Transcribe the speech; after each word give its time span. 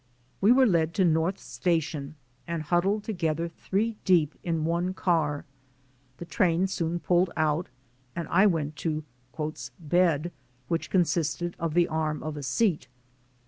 We 0.41 0.51
were 0.51 0.65
led 0.65 0.95
to 0.95 1.05
North 1.05 1.37
Station 1.37 2.15
and 2.47 2.63
huddled 2.63 3.03
together 3.03 3.47
three 3.47 3.97
deep 4.03 4.33
in 4.43 4.65
one 4.65 4.95
car. 4.95 5.45
The 6.17 6.25
train 6.25 6.65
soon 6.65 6.99
pulled 6.99 7.29
out 7.37 7.67
and 8.15 8.27
I 8.29 8.47
went 8.47 8.75
to 8.77 9.03
"bed," 9.77 10.31
which 10.67 10.89
consisted 10.89 11.55
of 11.59 11.75
the 11.75 11.87
arm 11.87 12.23
of 12.23 12.35
a 12.35 12.41
seat. 12.41 12.87